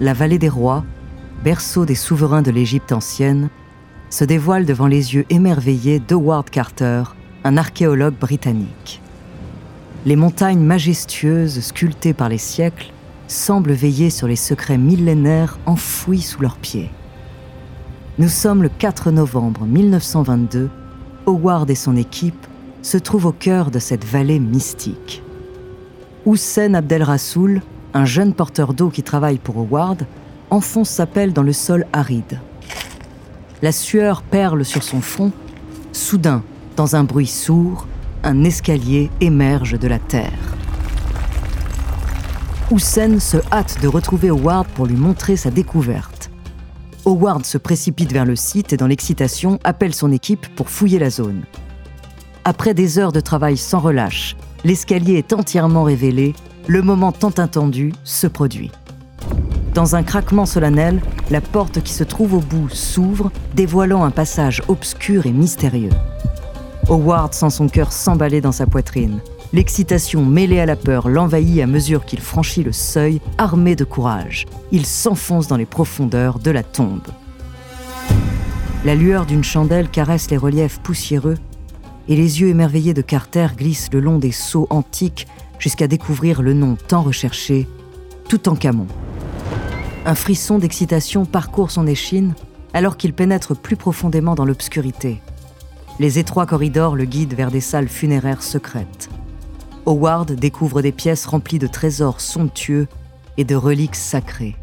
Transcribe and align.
La 0.00 0.12
vallée 0.12 0.38
des 0.38 0.48
rois, 0.48 0.84
berceau 1.42 1.84
des 1.84 1.96
souverains 1.96 2.42
de 2.42 2.52
l'Égypte 2.52 2.92
ancienne, 2.92 3.48
se 4.10 4.24
dévoile 4.24 4.64
devant 4.64 4.86
les 4.86 5.14
yeux 5.14 5.26
émerveillés 5.28 5.98
d'Howard 5.98 6.48
Carter, 6.50 7.02
un 7.42 7.56
archéologue 7.56 8.14
britannique. 8.14 9.02
Les 10.06 10.14
montagnes 10.14 10.62
majestueuses 10.62 11.60
sculptées 11.60 12.14
par 12.14 12.28
les 12.28 12.38
siècles 12.38 12.92
semblent 13.26 13.72
veiller 13.72 14.10
sur 14.10 14.28
les 14.28 14.36
secrets 14.36 14.78
millénaires 14.78 15.58
enfouis 15.66 16.22
sous 16.22 16.40
leurs 16.42 16.58
pieds. 16.58 16.90
Nous 18.18 18.28
sommes 18.28 18.62
le 18.62 18.68
4 18.68 19.10
novembre 19.10 19.64
1922. 19.66 20.70
Howard 21.26 21.68
et 21.70 21.74
son 21.74 21.96
équipe 21.96 22.46
se 22.82 22.98
trouvent 22.98 23.26
au 23.26 23.32
cœur 23.32 23.72
de 23.72 23.80
cette 23.80 24.04
vallée 24.04 24.38
mystique. 24.38 25.22
Hussein 26.24 26.74
Abdel 26.74 27.02
Rassoul, 27.02 27.62
un 27.94 28.04
jeune 28.04 28.34
porteur 28.34 28.74
d'eau 28.74 28.90
qui 28.90 29.02
travaille 29.02 29.38
pour 29.38 29.56
Howard, 29.58 30.06
enfonce 30.50 30.90
sa 30.90 31.06
pelle 31.06 31.32
dans 31.32 31.42
le 31.42 31.52
sol 31.52 31.86
aride. 31.92 32.40
La 33.62 33.72
sueur 33.72 34.22
perle 34.22 34.64
sur 34.64 34.82
son 34.82 35.00
front. 35.00 35.32
Soudain, 35.92 36.42
dans 36.76 36.96
un 36.96 37.04
bruit 37.04 37.26
sourd, 37.26 37.86
un 38.22 38.44
escalier 38.44 39.10
émerge 39.20 39.78
de 39.78 39.88
la 39.88 39.98
terre. 39.98 40.56
Hussein 42.70 43.18
se 43.18 43.38
hâte 43.50 43.78
de 43.80 43.88
retrouver 43.88 44.28
Howard 44.28 44.66
pour 44.68 44.86
lui 44.86 44.96
montrer 44.96 45.36
sa 45.36 45.50
découverte. 45.50 46.30
Howard 47.06 47.46
se 47.46 47.56
précipite 47.56 48.12
vers 48.12 48.26
le 48.26 48.36
site 48.36 48.72
et 48.72 48.76
dans 48.76 48.86
l'excitation 48.86 49.58
appelle 49.64 49.94
son 49.94 50.12
équipe 50.12 50.46
pour 50.54 50.68
fouiller 50.68 50.98
la 50.98 51.08
zone. 51.08 51.42
Après 52.44 52.74
des 52.74 52.98
heures 52.98 53.12
de 53.12 53.20
travail 53.20 53.56
sans 53.56 53.78
relâche, 53.78 54.36
l'escalier 54.64 55.14
est 55.14 55.32
entièrement 55.32 55.84
révélé, 55.84 56.34
le 56.68 56.82
moment 56.82 57.12
tant 57.12 57.30
attendu 57.30 57.94
se 58.04 58.26
produit. 58.26 58.70
Dans 59.72 59.96
un 59.96 60.02
craquement 60.02 60.44
solennel, 60.44 61.00
la 61.30 61.40
porte 61.40 61.82
qui 61.82 61.94
se 61.94 62.04
trouve 62.04 62.34
au 62.34 62.40
bout 62.40 62.68
s'ouvre, 62.68 63.32
dévoilant 63.54 64.04
un 64.04 64.10
passage 64.10 64.62
obscur 64.68 65.24
et 65.24 65.32
mystérieux. 65.32 65.92
Howard 66.90 67.32
sent 67.32 67.50
son 67.50 67.68
cœur 67.68 67.90
s'emballer 67.90 68.42
dans 68.42 68.52
sa 68.52 68.66
poitrine. 68.66 69.20
L'excitation 69.54 70.26
mêlée 70.26 70.60
à 70.60 70.66
la 70.66 70.76
peur 70.76 71.08
l'envahit 71.08 71.62
à 71.62 71.66
mesure 71.66 72.04
qu'il 72.04 72.20
franchit 72.20 72.62
le 72.62 72.72
seuil, 72.72 73.22
armé 73.38 73.74
de 73.74 73.84
courage. 73.84 74.44
Il 74.70 74.84
s'enfonce 74.84 75.48
dans 75.48 75.56
les 75.56 75.64
profondeurs 75.64 76.38
de 76.38 76.50
la 76.50 76.62
tombe. 76.62 77.08
La 78.84 78.94
lueur 78.94 79.24
d'une 79.24 79.44
chandelle 79.44 79.88
caresse 79.88 80.30
les 80.30 80.36
reliefs 80.36 80.80
poussiéreux 80.80 81.38
et 82.08 82.16
les 82.16 82.40
yeux 82.40 82.48
émerveillés 82.48 82.94
de 82.94 83.02
Carter 83.02 83.48
glissent 83.56 83.90
le 83.92 84.00
long 84.00 84.18
des 84.18 84.32
sceaux 84.32 84.66
antiques 84.68 85.26
jusqu'à 85.58 85.88
découvrir 85.88 86.42
le 86.42 86.52
nom 86.52 86.76
tant 86.88 87.02
recherché, 87.02 87.68
Toutankhamon. 88.28 88.86
Un 90.04 90.14
frisson 90.14 90.58
d'excitation 90.58 91.24
parcourt 91.24 91.70
son 91.70 91.86
échine 91.86 92.34
alors 92.72 92.96
qu'il 92.96 93.12
pénètre 93.12 93.56
plus 93.56 93.76
profondément 93.76 94.34
dans 94.34 94.44
l'obscurité. 94.44 95.20
Les 95.98 96.18
étroits 96.18 96.46
corridors 96.46 96.94
le 96.94 97.04
guident 97.04 97.34
vers 97.34 97.50
des 97.50 97.60
salles 97.60 97.88
funéraires 97.88 98.42
secrètes. 98.42 99.08
Howard 99.86 100.32
découvre 100.32 100.82
des 100.82 100.92
pièces 100.92 101.26
remplies 101.26 101.58
de 101.58 101.66
trésors 101.66 102.20
somptueux 102.20 102.86
et 103.36 103.44
de 103.44 103.54
reliques 103.54 103.96
sacrées. 103.96 104.56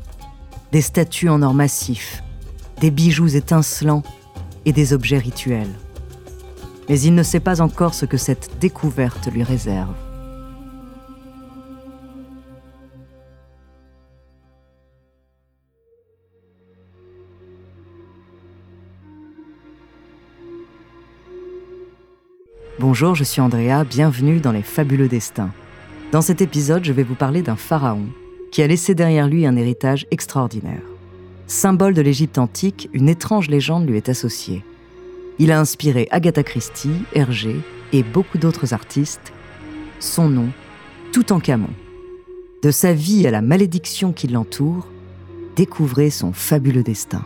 Des 0.72 0.82
statues 0.82 1.30
en 1.30 1.42
or 1.42 1.54
massif, 1.54 2.24
des 2.80 2.92
bijoux 2.92 3.36
étincelants 3.36 4.04
et 4.66 4.72
des 4.72 4.94
objets 4.94 5.18
rituels. 5.18 5.74
Mais 6.88 7.00
il 7.00 7.16
ne 7.16 7.24
sait 7.24 7.40
pas 7.40 7.62
encore 7.62 7.96
ce 7.96 8.06
que 8.06 8.18
cette 8.18 8.60
découverte 8.60 9.32
lui 9.32 9.44
réserve. 9.44 9.96
Bonjour, 22.88 23.16
je 23.16 23.24
suis 23.24 23.42
Andrea, 23.42 23.84
bienvenue 23.84 24.40
dans 24.40 24.52
Les 24.52 24.62
Fabuleux 24.62 25.08
Destins. 25.08 25.50
Dans 26.12 26.22
cet 26.22 26.40
épisode, 26.40 26.86
je 26.86 26.94
vais 26.94 27.02
vous 27.02 27.16
parler 27.16 27.42
d'un 27.42 27.56
pharaon 27.56 28.06
qui 28.52 28.62
a 28.62 28.68
laissé 28.68 28.94
derrière 28.94 29.28
lui 29.28 29.48
un 29.48 29.56
héritage 29.56 30.06
extraordinaire. 30.12 30.84
Symbole 31.48 31.96
de 31.96 32.04
l'Égypte 32.04 32.38
antique, 32.38 32.88
une 32.94 33.10
étrange 33.10 33.50
légende 33.50 33.90
lui 33.90 33.98
est 33.98 34.08
associée. 34.08 34.64
Il 35.40 35.52
a 35.52 35.60
inspiré 35.60 36.08
Agatha 36.12 36.44
Christie, 36.44 37.02
Hergé 37.16 37.56
et 37.92 38.04
beaucoup 38.04 38.38
d'autres 38.38 38.76
artistes. 38.76 39.34
Son 40.00 40.30
nom, 40.30 40.50
Toutankhamon. 41.12 41.74
De 42.62 42.70
sa 42.70 42.94
vie 42.94 43.26
à 43.26 43.32
la 43.32 43.42
malédiction 43.42 44.14
qui 44.14 44.28
l'entoure, 44.28 44.86
découvrez 45.56 46.12
son 46.12 46.34
fabuleux 46.34 46.84
destin. 46.84 47.26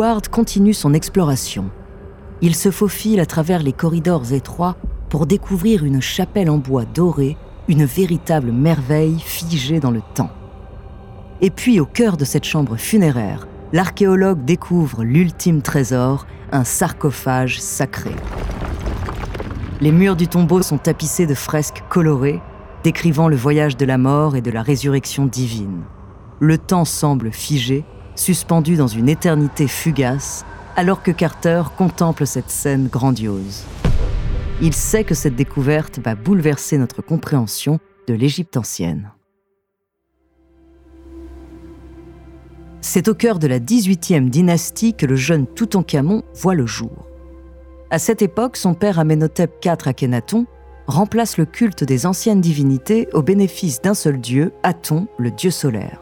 Howard 0.00 0.28
continue 0.28 0.72
son 0.72 0.94
exploration. 0.94 1.68
Il 2.40 2.54
se 2.54 2.70
faufile 2.70 3.20
à 3.20 3.26
travers 3.26 3.62
les 3.62 3.74
corridors 3.74 4.32
étroits 4.32 4.76
pour 5.10 5.26
découvrir 5.26 5.84
une 5.84 6.00
chapelle 6.00 6.48
en 6.48 6.56
bois 6.56 6.86
doré, 6.86 7.36
une 7.68 7.84
véritable 7.84 8.50
merveille 8.50 9.20
figée 9.20 9.78
dans 9.78 9.90
le 9.90 10.00
temps. 10.14 10.30
Et 11.42 11.50
puis, 11.50 11.80
au 11.80 11.84
cœur 11.84 12.16
de 12.16 12.24
cette 12.24 12.46
chambre 12.46 12.76
funéraire, 12.76 13.46
l'archéologue 13.74 14.42
découvre 14.42 15.04
l'ultime 15.04 15.60
trésor, 15.60 16.26
un 16.50 16.64
sarcophage 16.64 17.60
sacré. 17.60 18.16
Les 19.82 19.92
murs 19.92 20.16
du 20.16 20.28
tombeau 20.28 20.62
sont 20.62 20.78
tapissés 20.78 21.26
de 21.26 21.34
fresques 21.34 21.84
colorées, 21.90 22.40
décrivant 22.84 23.28
le 23.28 23.36
voyage 23.36 23.76
de 23.76 23.84
la 23.84 23.98
mort 23.98 24.34
et 24.34 24.40
de 24.40 24.50
la 24.50 24.62
résurrection 24.62 25.26
divine. 25.26 25.82
Le 26.38 26.56
temps 26.56 26.86
semble 26.86 27.32
figé, 27.32 27.84
suspendu 28.14 28.76
dans 28.76 28.86
une 28.86 29.08
éternité 29.08 29.68
fugace, 29.68 30.44
alors 30.76 31.02
que 31.02 31.10
Carter 31.10 31.62
contemple 31.76 32.26
cette 32.26 32.50
scène 32.50 32.88
grandiose. 32.88 33.64
Il 34.62 34.74
sait 34.74 35.04
que 35.04 35.14
cette 35.14 35.36
découverte 35.36 35.98
va 35.98 36.14
bouleverser 36.14 36.78
notre 36.78 37.02
compréhension 37.02 37.80
de 38.06 38.14
l'Égypte 38.14 38.56
ancienne. 38.56 39.12
C'est 42.82 43.08
au 43.08 43.14
cœur 43.14 43.38
de 43.38 43.46
la 43.46 43.58
18e 43.58 44.30
dynastie 44.30 44.94
que 44.94 45.06
le 45.06 45.16
jeune 45.16 45.46
Toutankhamon 45.46 46.22
voit 46.34 46.54
le 46.54 46.66
jour. 46.66 47.06
À 47.90 47.98
cette 47.98 48.22
époque, 48.22 48.56
son 48.56 48.74
père 48.74 48.98
Amenhotep 48.98 49.64
IV 49.64 49.86
Akhenaton 49.86 50.46
remplace 50.86 51.36
le 51.36 51.44
culte 51.44 51.84
des 51.84 52.06
anciennes 52.06 52.40
divinités 52.40 53.08
au 53.12 53.22
bénéfice 53.22 53.80
d'un 53.80 53.94
seul 53.94 54.20
dieu, 54.20 54.52
Aton, 54.62 55.06
le 55.18 55.30
dieu 55.30 55.50
solaire. 55.50 56.00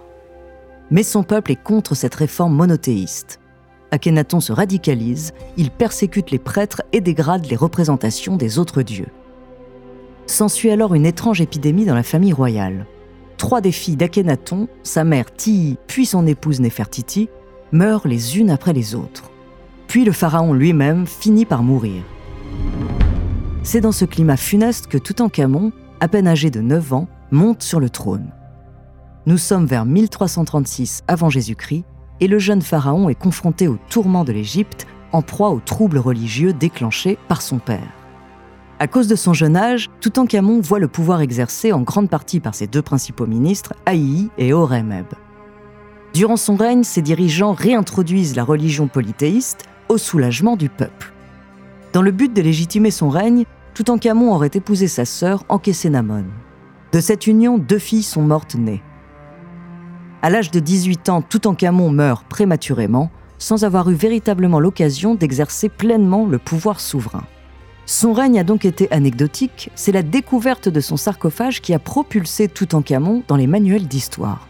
Mais 0.91 1.03
son 1.03 1.23
peuple 1.23 1.53
est 1.53 1.63
contre 1.63 1.95
cette 1.95 2.15
réforme 2.15 2.55
monothéiste. 2.55 3.41
Akhenaton 3.91 4.41
se 4.41 4.53
radicalise, 4.53 5.33
il 5.57 5.71
persécute 5.71 6.31
les 6.31 6.39
prêtres 6.39 6.83
et 6.93 7.01
dégrade 7.01 7.47
les 7.47 7.57
représentations 7.57 8.37
des 8.37 8.59
autres 8.59 8.83
dieux. 8.83 9.09
S'ensuit 10.27 10.71
alors 10.71 10.95
une 10.95 11.07
étrange 11.07 11.41
épidémie 11.41 11.87
dans 11.87 11.95
la 11.95 12.03
famille 12.03 12.35
royale. 12.35 12.87
Trois 13.39 13.61
des 13.61 13.73
filles 13.73 13.97
d'Akhenaton, 13.97 14.69
sa 14.83 15.05
mère 15.05 15.33
Tii 15.33 15.79
puis 15.87 16.05
son 16.05 16.27
épouse 16.27 16.61
Nefertiti, 16.61 17.31
meurent 17.73 18.07
les 18.07 18.39
unes 18.39 18.51
après 18.51 18.73
les 18.73 18.95
autres. 18.95 19.31
Puis 19.87 20.05
le 20.05 20.13
pharaon 20.13 20.53
lui-même 20.53 21.07
finit 21.07 21.47
par 21.47 21.63
mourir. 21.63 22.03
C'est 23.63 23.81
dans 23.81 23.93
ce 23.93 24.05
climat 24.05 24.37
funeste 24.37 24.87
que 24.87 24.99
Toutankhamon, 24.99 25.73
à 26.01 26.09
peine 26.09 26.27
âgé 26.27 26.51
de 26.51 26.61
9 26.61 26.93
ans, 26.93 27.09
monte 27.31 27.63
sur 27.63 27.81
le 27.81 27.91
trône. 27.91 28.31
Nous 29.29 29.37
sommes 29.37 29.67
vers 29.67 29.85
1336 29.85 31.03
avant 31.07 31.29
Jésus-Christ 31.29 31.85
et 32.21 32.29
le 32.29 32.39
jeune 32.39 32.63
pharaon 32.63 33.11
est 33.11 33.15
confronté 33.15 33.69
aux 33.69 33.77
tourments 33.91 34.25
de 34.25 34.33
l'Égypte 34.33 34.87
en 35.13 35.21
proie 35.21 35.51
aux 35.51 35.61
troubles 35.61 35.99
religieux 35.99 36.55
déclenchés 36.55 37.19
par 37.29 37.43
son 37.43 37.59
père. 37.59 37.93
À 38.79 38.87
cause 38.87 39.07
de 39.07 39.17
son 39.17 39.35
jeune 39.35 39.55
âge, 39.55 39.91
Toutankhamon 40.01 40.63
voit 40.63 40.79
le 40.79 40.89
pouvoir 40.89 41.21
exercé 41.21 41.73
en 41.73 41.83
grande 41.83 42.09
partie 42.09 42.41
par 42.41 42.55
ses 42.55 42.67
deux 42.69 42.81
principaux 42.81 43.27
ministres, 43.27 43.75
Haïi 43.85 44.31
et 44.39 44.55
Horemheb. 44.55 45.09
Durant 46.15 46.39
son 46.39 46.57
règne, 46.57 46.83
ses 46.83 47.03
dirigeants 47.03 47.53
réintroduisent 47.53 48.35
la 48.35 48.45
religion 48.45 48.89
polythéiste 48.89 49.65
au 49.91 49.99
soulagement 49.99 50.57
du 50.57 50.71
peuple. 50.71 51.13
Dans 51.93 52.01
le 52.01 52.13
but 52.13 52.33
de 52.33 52.41
légitimer 52.41 52.91
son 52.91 53.11
règne, 53.11 53.45
Toutankhamon 53.75 54.33
aurait 54.33 54.53
épousé 54.55 54.89
sa 54.89 55.05
sœur 55.05 55.45
Ankhésénamon. 55.51 56.25
De 56.93 57.01
cette 57.01 57.27
union, 57.27 57.59
deux 57.59 57.79
filles 57.79 58.03
sont 58.03 58.23
mortes 58.23 58.55
nées. 58.55 58.83
À 60.21 60.31
l'âge 60.31 60.51
de 60.51 60.59
18 60.59 61.11
ans, 61.11 61.23
Toutankhamon 61.23 61.91
meurt 61.91 62.25
prématurément, 62.27 63.09
sans 63.39 63.63
avoir 63.63 63.89
eu 63.89 63.95
véritablement 63.95 64.59
l'occasion 64.59 65.15
d'exercer 65.15 65.69
pleinement 65.69 66.27
le 66.27 66.39
pouvoir 66.39 66.81
souverain. 66.81 67.23
Son 67.87 68.13
règne 68.13 68.41
a 68.41 68.45
donc 68.45 68.65
été 68.65 68.91
anecdotique, 68.91 69.71
c'est 69.77 69.93
la 69.93 70.03
découverte 70.03 70.69
de 70.69 70.81
son 70.81 70.97
sarcophage 70.97 71.63
qui 71.63 71.73
a 71.73 71.79
propulsé 71.79 72.49
Toutankhamon 72.49 73.23
dans 73.29 73.37
les 73.37 73.47
manuels 73.47 73.87
d'histoire. 73.87 74.49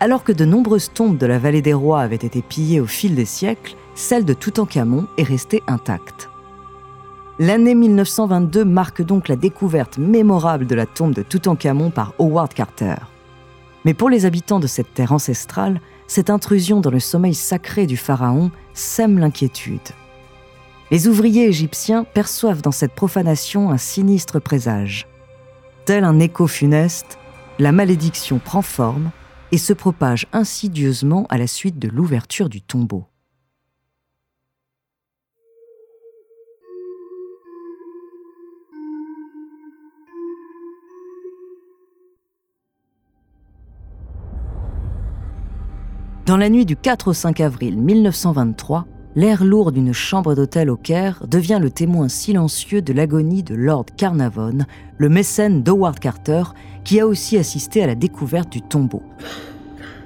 Alors 0.00 0.24
que 0.24 0.32
de 0.32 0.46
nombreuses 0.46 0.90
tombes 0.92 1.18
de 1.18 1.26
la 1.26 1.38
vallée 1.38 1.62
des 1.62 1.74
rois 1.74 2.00
avaient 2.00 2.16
été 2.16 2.40
pillées 2.40 2.80
au 2.80 2.86
fil 2.86 3.14
des 3.14 3.26
siècles, 3.26 3.76
celle 3.94 4.24
de 4.24 4.32
Toutankhamon 4.32 5.06
est 5.18 5.22
restée 5.22 5.62
intacte. 5.68 6.30
L'année 7.38 7.74
1922 7.74 8.64
marque 8.64 9.02
donc 9.02 9.28
la 9.28 9.36
découverte 9.36 9.98
mémorable 9.98 10.66
de 10.66 10.74
la 10.74 10.86
tombe 10.86 11.12
de 11.12 11.22
Toutankhamon 11.22 11.90
par 11.90 12.14
Howard 12.18 12.54
Carter. 12.54 12.96
Mais 13.84 13.94
pour 13.94 14.10
les 14.10 14.26
habitants 14.26 14.60
de 14.60 14.66
cette 14.66 14.94
terre 14.94 15.12
ancestrale, 15.12 15.80
cette 16.06 16.30
intrusion 16.30 16.80
dans 16.80 16.90
le 16.90 17.00
sommeil 17.00 17.34
sacré 17.34 17.86
du 17.86 17.96
pharaon 17.96 18.50
sème 18.74 19.18
l'inquiétude. 19.18 19.80
Les 20.90 21.08
ouvriers 21.08 21.46
égyptiens 21.46 22.04
perçoivent 22.04 22.62
dans 22.62 22.70
cette 22.70 22.94
profanation 22.94 23.70
un 23.70 23.78
sinistre 23.78 24.40
présage. 24.40 25.08
Tel 25.84 26.04
un 26.04 26.20
écho 26.20 26.46
funeste, 26.46 27.18
la 27.58 27.72
malédiction 27.72 28.38
prend 28.38 28.62
forme 28.62 29.10
et 29.52 29.58
se 29.58 29.72
propage 29.72 30.26
insidieusement 30.32 31.26
à 31.28 31.38
la 31.38 31.46
suite 31.46 31.78
de 31.78 31.88
l'ouverture 31.88 32.48
du 32.48 32.60
tombeau. 32.60 33.06
Dans 46.32 46.38
la 46.38 46.48
nuit 46.48 46.64
du 46.64 46.76
4 46.76 47.08
au 47.08 47.12
5 47.12 47.42
avril 47.42 47.76
1923, 47.76 48.86
l'air 49.16 49.44
lourd 49.44 49.70
d'une 49.70 49.92
chambre 49.92 50.34
d'hôtel 50.34 50.70
au 50.70 50.78
Caire 50.78 51.22
devient 51.28 51.58
le 51.60 51.70
témoin 51.70 52.08
silencieux 52.08 52.80
de 52.80 52.94
l'agonie 52.94 53.42
de 53.42 53.54
Lord 53.54 53.84
Carnarvon, 53.98 54.60
le 54.96 55.08
mécène 55.10 55.62
d'Howard 55.62 55.98
Carter, 55.98 56.44
qui 56.84 57.00
a 57.00 57.06
aussi 57.06 57.36
assisté 57.36 57.82
à 57.82 57.86
la 57.86 57.94
découverte 57.94 58.48
du 58.48 58.62
tombeau. 58.62 59.02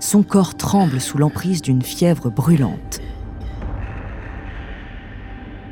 Son 0.01 0.25
corps 0.25 0.57
tremble 0.57 1.01
sous 1.01 1.17
l'emprise 1.17 1.63
d'une 1.63 1.83
fièvre 1.83 2.29
brûlante. 2.29 3.01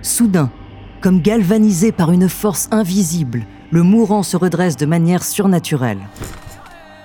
Soudain, 0.03 0.53
comme 1.01 1.21
galvanisé 1.21 1.91
par 1.91 2.13
une 2.13 2.29
force 2.29 2.69
invisible, 2.71 3.45
le 3.73 3.83
mourant 3.83 4.23
se 4.23 4.37
redresse 4.37 4.77
de 4.77 4.87
manière 4.87 5.25
surnaturelle. 5.25 5.99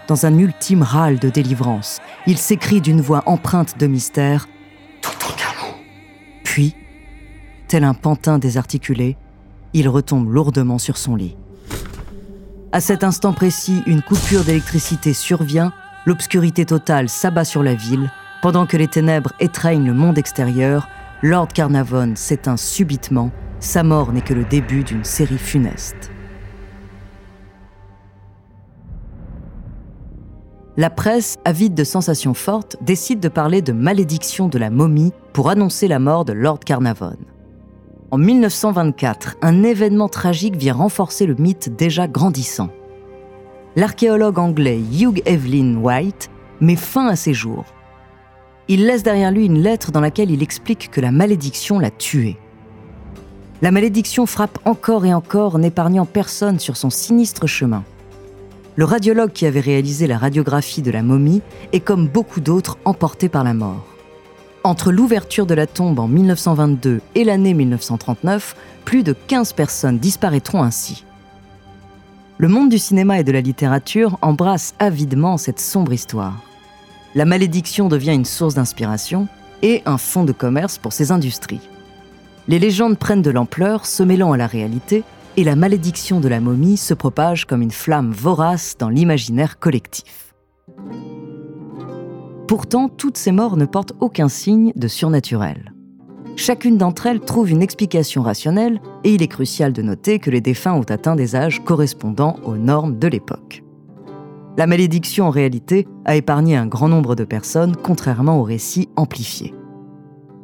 Dans 0.10 0.26
un 0.26 0.38
ultime 0.38 0.84
râle 0.84 1.20
de 1.20 1.30
délivrance, 1.30 2.00
il 2.28 2.38
s'écrie 2.38 2.82
d'une 2.82 3.00
voix 3.00 3.24
empreinte 3.28 3.78
de 3.78 3.88
mystère 3.88 4.48
puis, 6.44 6.76
tel 7.68 7.84
un 7.84 7.94
pantin 7.94 8.40
désarticulé, 8.40 9.18
il 9.74 9.88
retombe 9.88 10.34
lourdement 10.34 10.80
sur 10.80 10.98
son 10.98 11.16
lit. 11.16 11.38
À 12.72 12.82
cet 12.82 13.04
instant 13.04 13.34
précis, 13.34 13.84
une 13.86 14.02
coupure 14.02 14.44
d'électricité 14.44 15.14
survient, 15.14 15.72
l'obscurité 16.08 16.66
totale 16.66 17.08
s'abat 17.08 17.46
sur 17.46 17.62
la 17.62 17.76
ville, 17.76 18.12
pendant 18.42 18.66
que 18.66 18.78
les 18.78 18.88
ténèbres 18.88 19.34
étreignent 19.40 19.86
le 19.86 19.94
monde 19.94 20.18
extérieur, 20.18 20.90
Lord 21.22 21.50
Carnarvon 21.50 22.14
s'éteint 22.16 22.58
subitement, 22.58 23.30
sa 23.60 23.84
mort 23.84 24.12
n'est 24.12 24.22
que 24.22 24.34
le 24.34 24.46
début 24.46 24.84
d'une 24.84 25.04
série 25.04 25.38
funeste. 25.38 26.10
La 30.80 30.90
presse, 30.90 31.36
avide 31.44 31.74
de 31.74 31.84
sensations 31.84 32.34
fortes, 32.34 32.78
décide 32.80 33.20
de 33.20 33.28
parler 33.28 33.62
de 33.62 33.74
malédiction 33.74 34.48
de 34.48 34.58
la 34.58 34.70
momie 34.70 35.12
pour 35.34 35.50
annoncer 35.50 35.90
la 35.90 36.00
mort 36.00 36.24
de 36.24 36.32
Lord 36.32 36.60
Carnarvon. 36.60 37.18
En 38.12 38.18
1924, 38.18 39.36
un 39.42 39.64
événement 39.64 40.08
tragique 40.08 40.56
vient 40.56 40.74
renforcer 40.74 41.26
le 41.26 41.36
mythe 41.36 41.76
déjà 41.76 42.08
grandissant. 42.08 42.70
L'archéologue 43.76 44.40
anglais 44.40 44.80
Hugh 44.80 45.22
Evelyn 45.26 45.76
White 45.82 46.30
met 46.62 46.78
fin 46.78 47.08
à 47.08 47.18
ses 47.18 47.34
jours. 47.34 47.66
Il 48.70 48.86
laisse 48.86 49.04
derrière 49.04 49.34
lui 49.34 49.48
une 49.48 49.62
lettre 49.62 49.92
dans 49.92 50.00
laquelle 50.00 50.32
il 50.32 50.42
explique 50.42 50.90
que 50.92 51.02
la 51.02 51.12
malédiction 51.12 51.78
l'a 51.78 51.92
tué. 51.92 52.38
La 53.62 53.72
malédiction 53.72 54.26
frappe 54.26 54.60
encore 54.64 55.06
et 55.06 55.14
encore, 55.14 55.60
n'épargnant 55.60 56.06
personne 56.06 56.58
sur 56.58 56.78
son 56.78 56.90
sinistre 56.90 57.48
chemin 57.48 57.84
le 58.80 58.86
radiologue 58.86 59.34
qui 59.34 59.46
avait 59.46 59.60
réalisé 59.60 60.08
la 60.08 60.18
radiographie 60.18 60.82
de 60.82 60.90
la 60.90 61.04
momie 61.04 61.42
est 61.74 61.82
comme 61.82 62.08
beaucoup 62.08 62.40
d'autres 62.40 62.78
emporté 62.86 63.28
par 63.28 63.44
la 63.44 63.54
mort. 63.54 63.86
Entre 64.64 64.94
l'ouverture 64.94 65.46
de 65.46 65.54
la 65.54 65.68
tombe 65.68 66.00
en 66.00 66.08
1922 66.08 67.02
et 67.14 67.26
l'année 67.26 67.54
1939, 67.54 68.56
plus 68.86 69.04
de 69.04 69.12
15 69.12 69.52
personnes 69.52 70.00
disparaîtront 70.00 70.64
ainsi. 70.64 71.04
Le 72.38 72.48
monde 72.48 72.70
du 72.70 72.78
cinéma 72.78 73.20
et 73.20 73.26
de 73.26 73.34
la 73.34 73.42
littérature 73.42 74.18
embrasse 74.22 74.74
avidement 74.80 75.36
cette 75.36 75.60
sombre 75.60 75.92
histoire. 75.92 76.42
La 77.16 77.26
malédiction 77.26 77.90
devient 77.90 78.14
une 78.14 78.24
source 78.24 78.54
d'inspiration 78.54 79.28
et 79.62 79.82
un 79.88 79.98
fonds 79.98 80.24
de 80.24 80.32
commerce 80.32 80.78
pour 80.78 80.94
ces 80.94 81.12
industries. 81.12 81.68
Les 82.48 82.60
légendes 82.60 82.98
prennent 82.98 83.22
de 83.22 83.30
l'ampleur, 83.30 83.86
se 83.86 84.04
mêlant 84.04 84.32
à 84.32 84.38
la 84.38 84.48
réalité, 84.48 85.04
et 85.40 85.46
la 85.46 85.56
malédiction 85.56 86.20
de 86.20 86.28
la 86.28 86.42
momie 86.42 86.76
se 86.76 86.94
propage 86.94 87.46
comme 87.46 87.62
une 87.62 87.72
flamme 87.72 88.12
vorace 88.12 88.76
dans 88.78 88.90
l'imaginaire 88.90 89.58
collectif. 89.58 90.34
Pourtant, 92.46 92.90
toutes 92.90 93.16
ces 93.16 93.32
morts 93.32 93.56
ne 93.56 93.64
portent 93.64 93.94
aucun 94.02 94.28
signe 94.28 94.74
de 94.76 94.90
surnaturel. 94.90 95.74
Chacune 96.36 96.78
d'entre 96.78 97.06
elles 97.06 97.22
trouve 97.22 97.52
une 97.52 97.62
explication 97.62 98.22
rationnelle 98.22 98.82
et 99.06 99.14
il 99.14 99.22
est 99.22 99.30
crucial 99.30 99.72
de 99.72 99.82
noter 99.82 100.20
que 100.20 100.30
les 100.30 100.42
défunts 100.42 100.74
ont 100.74 100.84
atteint 100.90 101.16
des 101.16 101.38
âges 101.38 101.64
correspondant 101.64 102.36
aux 102.44 102.58
normes 102.58 103.00
de 103.00 103.08
l'époque. 103.08 103.64
La 104.58 104.68
malédiction 104.68 105.28
en 105.28 105.30
réalité 105.30 105.88
a 106.04 106.18
épargné 106.18 106.58
un 106.58 106.68
grand 106.68 106.90
nombre 106.90 107.16
de 107.16 107.24
personnes 107.24 107.78
contrairement 107.78 108.42
aux 108.42 108.44
récits 108.44 108.90
amplifiés. 108.98 109.54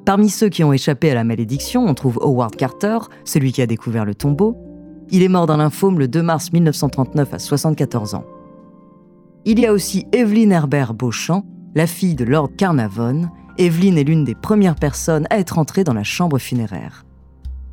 Parmi 0.06 0.30
ceux 0.30 0.48
qui 0.48 0.64
ont 0.64 0.72
échappé 0.72 1.12
à 1.12 1.16
la 1.16 1.26
malédiction, 1.26 1.86
on 1.86 1.96
trouve 1.96 2.20
Howard 2.22 2.56
Carter, 2.56 3.00
celui 3.26 3.52
qui 3.52 3.62
a 3.62 3.68
découvert 3.68 4.06
le 4.06 4.16
tombeau, 4.16 4.56
il 5.10 5.24
est 5.24 5.28
mort 5.28 5.46
dans 5.46 5.58
lymphome 5.58 6.00
le 6.00 6.08
2 6.08 6.22
mars 6.22 6.52
1939 6.52 7.34
à 7.34 7.40
74 7.40 8.16
ans. 8.16 8.26
Il 9.46 9.60
y 9.60 9.66
a 9.66 9.74
aussi 9.74 10.08
Evelyn 10.12 10.50
Herbert 10.50 10.94
Beauchamp, 10.94 11.46
la 11.76 11.88
fille 11.88 12.16
de 12.16 12.26
Lord 12.26 12.52
Carnarvon. 12.58 13.30
Evelyn 13.58 13.96
est 13.96 14.04
l'une 14.04 14.24
des 14.24 14.36
premières 14.36 14.76
personnes 14.76 15.28
à 15.30 15.38
être 15.38 15.60
entrée 15.60 15.84
dans 15.84 15.94
la 15.94 16.04
chambre 16.04 16.40
funéraire. 16.40 17.06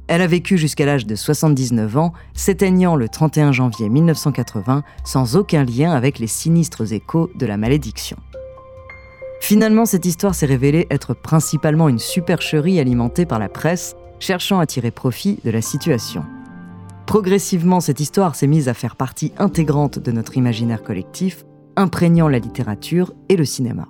Elle 0.08 0.20
a 0.20 0.26
vécu 0.26 0.58
jusqu'à 0.58 0.84
l'âge 0.84 1.06
de 1.06 1.14
79 1.14 1.96
ans, 1.96 2.12
s'éteignant 2.34 2.96
le 2.96 3.08
31 3.08 3.52
janvier 3.52 3.88
1980 3.88 4.82
sans 5.04 5.36
aucun 5.36 5.64
lien 5.64 5.92
avec 5.92 6.18
les 6.18 6.26
sinistres 6.26 6.92
échos 6.92 7.30
de 7.34 7.46
la 7.46 7.56
malédiction. 7.56 8.18
Finalement, 9.40 9.86
cette 9.86 10.04
histoire 10.04 10.34
s'est 10.34 10.46
révélée 10.46 10.86
être 10.90 11.14
principalement 11.14 11.88
une 11.88 11.98
supercherie 11.98 12.78
alimentée 12.78 13.24
par 13.24 13.38
la 13.38 13.48
presse, 13.48 13.96
cherchant 14.20 14.60
à 14.60 14.66
tirer 14.66 14.90
profit 14.90 15.38
de 15.44 15.50
la 15.50 15.62
situation. 15.62 16.24
Progressivement, 17.12 17.81
cette 17.81 18.00
histoire 18.00 18.35
s'est 18.35 18.47
mise 18.47 18.71
à 18.71 18.73
faire 18.73 18.97
partie 18.97 19.35
intégrante 19.37 19.99
de 19.99 20.12
notre 20.12 20.38
imaginaire 20.38 20.83
collectif, 20.83 21.45
imprégnant 21.76 22.26
la 22.26 22.38
littérature 22.38 23.12
et 23.28 23.37
le 23.37 23.45
cinéma. 23.45 23.87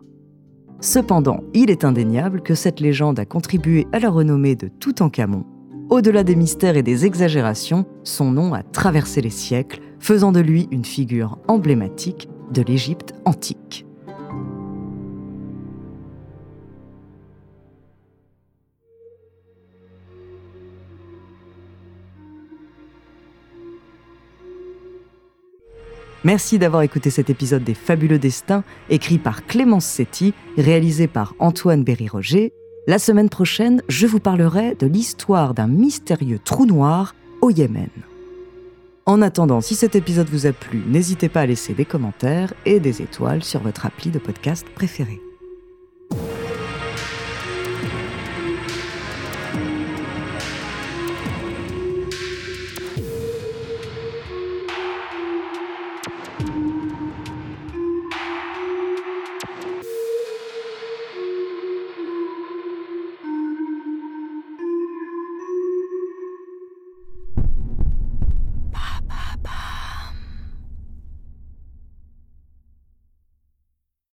Cependant, 0.80 1.44
il 1.54 1.70
est 1.70 1.84
indéniable 1.84 2.42
que 2.42 2.56
cette 2.56 2.80
légende 2.80 3.20
a 3.20 3.24
contribué 3.24 3.86
à 3.92 4.00
la 4.00 4.10
renommée 4.10 4.56
de 4.56 4.66
Toutankhamon. 4.66 5.44
Au-delà 5.88 6.24
des 6.24 6.34
mystères 6.34 6.76
et 6.76 6.82
des 6.82 7.06
exagérations, 7.06 7.86
son 8.02 8.32
nom 8.32 8.54
a 8.54 8.64
traversé 8.64 9.20
les 9.20 9.30
siècles, 9.30 9.82
faisant 10.00 10.32
de 10.32 10.40
lui 10.40 10.66
une 10.72 10.84
figure 10.84 11.38
emblématique 11.46 12.28
de 12.52 12.62
l'Égypte 12.62 13.14
antique. 13.24 13.86
Merci 26.24 26.58
d'avoir 26.58 26.82
écouté 26.82 27.10
cet 27.10 27.30
épisode 27.30 27.64
des 27.64 27.74
Fabuleux 27.74 28.18
Destins, 28.18 28.62
écrit 28.90 29.18
par 29.18 29.44
Clémence 29.44 29.86
Setti, 29.86 30.34
réalisé 30.56 31.08
par 31.08 31.34
Antoine 31.40 31.82
Berry-Roger. 31.82 32.52
La 32.86 33.00
semaine 33.00 33.28
prochaine, 33.28 33.82
je 33.88 34.06
vous 34.06 34.20
parlerai 34.20 34.76
de 34.76 34.86
l'histoire 34.86 35.52
d'un 35.52 35.66
mystérieux 35.66 36.38
trou 36.38 36.64
noir 36.64 37.16
au 37.40 37.50
Yémen. 37.50 37.90
En 39.04 39.20
attendant, 39.20 39.60
si 39.60 39.74
cet 39.74 39.96
épisode 39.96 40.28
vous 40.28 40.46
a 40.46 40.52
plu, 40.52 40.82
n'hésitez 40.86 41.28
pas 41.28 41.40
à 41.40 41.46
laisser 41.46 41.74
des 41.74 41.84
commentaires 41.84 42.54
et 42.66 42.78
des 42.78 43.02
étoiles 43.02 43.42
sur 43.42 43.60
votre 43.60 43.84
appli 43.86 44.10
de 44.10 44.20
podcast 44.20 44.64
préféré. 44.76 45.20